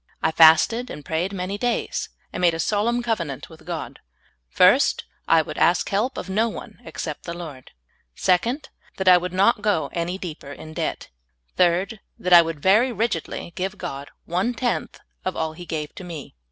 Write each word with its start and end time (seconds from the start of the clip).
I 0.23 0.31
fasted 0.31 0.89
and 0.89 1.05
prayed 1.05 1.31
many 1.31 1.59
days, 1.59 2.09
and 2.33 2.41
made 2.41 2.55
a 2.55 2.59
solemn 2.59 3.03
cov 3.03 3.19
enant 3.19 3.49
with 3.49 3.63
God: 3.67 3.99
First, 4.49 5.05
I 5.27 5.43
would 5.43 5.59
ask 5.59 5.87
help 5.89 6.17
of 6.17 6.27
no 6.27 6.49
one 6.49 6.79
ex 6.83 7.03
cept 7.03 7.25
the 7.25 7.33
Eord. 7.35 7.67
Second, 8.15 8.69
that 8.97 9.07
I 9.07 9.19
w^ould 9.19 9.31
not 9.31 9.61
go 9.61 9.91
any 9.93 10.17
deeper 10.17 10.51
in 10.51 10.73
debt. 10.73 11.09
Third, 11.55 11.99
that 12.17 12.33
I 12.33 12.41
would 12.41 12.63
very 12.63 12.91
rigidly 12.91 13.53
give 13.55 13.77
God 13.77 14.09
one 14.25 14.55
tenth 14.55 14.99
of 15.23 15.35
all 15.35 15.53
He 15.53 15.67
gave 15.67 15.93
to 15.93 16.03
me. 16.03 16.33